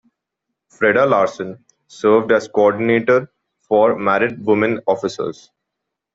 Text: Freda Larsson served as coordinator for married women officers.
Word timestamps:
Freda 0.73 1.07
Larsson 1.07 1.63
served 1.85 2.31
as 2.31 2.47
coordinator 2.47 3.31
for 3.67 3.99
married 3.99 4.43
women 4.43 4.79
officers. 4.87 5.51